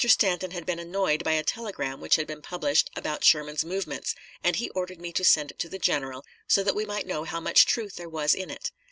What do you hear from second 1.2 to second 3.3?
by a telegram which had been published about